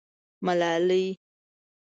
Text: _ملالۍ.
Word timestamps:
_ملالۍ. 0.45 1.05